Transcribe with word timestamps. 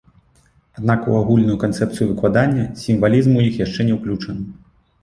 Аднак 0.79 0.99
у 1.11 1.13
агульную 1.19 1.57
канцэпцыю 1.65 2.09
выкладання 2.11 2.65
сімвалізм 2.87 3.31
у 3.39 3.47
іх 3.51 3.65
яшчэ 3.67 3.81
не 3.93 4.01
ўключаны. 4.01 4.43